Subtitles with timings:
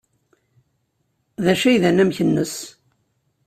[1.43, 2.55] D acu ay d anamek-nnes?